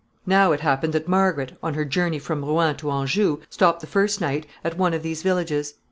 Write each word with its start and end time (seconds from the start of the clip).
]Now 0.25 0.51
it 0.51 0.61
happened 0.61 0.93
that 0.93 1.07
Margaret, 1.07 1.55
on 1.61 1.75
her 1.75 1.85
journey 1.85 2.17
from 2.17 2.43
Rouen 2.43 2.75
to 2.77 2.89
Anjou, 2.89 3.37
stopped 3.51 3.81
the 3.81 3.85
first 3.85 4.19
night 4.19 4.47
at 4.63 4.75
one 4.75 4.95
of 4.95 5.03
these 5.03 5.21
villages. 5.21 5.75